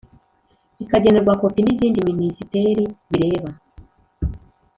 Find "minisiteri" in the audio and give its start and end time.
2.09-2.83